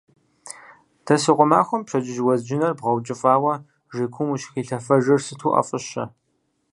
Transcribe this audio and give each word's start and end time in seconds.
Дэсыгъуэ 1.05 1.45
махуэм 1.49 1.81
пщэдджыжь 1.85 2.23
уэзджынэр 2.25 2.73
бгъуэнкӏыфӏауэ 2.77 3.53
жей 3.93 4.09
куум 4.13 4.29
ущыхилъафэжыр 4.33 5.19
сыту 5.25 5.53
ӏэфӏыщэ. 5.53 6.03